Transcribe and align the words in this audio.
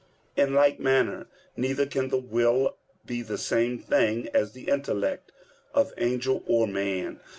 In 0.35 0.55
like 0.55 0.79
manner 0.79 1.27
neither 1.55 1.85
can 1.85 2.09
the 2.09 2.17
will 2.17 2.75
be 3.05 3.21
the 3.21 3.37
same 3.37 3.77
thing 3.77 4.29
as 4.33 4.53
the 4.53 4.63
intellect 4.63 5.31
of 5.75 5.93
angel 5.95 6.43
or 6.47 6.65
man. 6.65 7.19